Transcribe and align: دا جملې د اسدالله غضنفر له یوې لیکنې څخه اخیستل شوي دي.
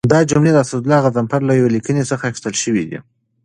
دا 0.13 0.19
جملې 0.29 0.51
د 0.53 0.57
اسدالله 0.65 1.01
غضنفر 1.05 1.41
له 1.45 1.53
یوې 1.59 1.69
لیکنې 1.75 2.03
څخه 2.09 2.23
اخیستل 2.27 2.55
شوي 2.63 2.83
دي. 2.89 2.99